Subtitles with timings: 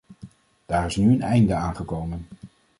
[0.65, 2.27] Daar is nu een einde aan gekomen.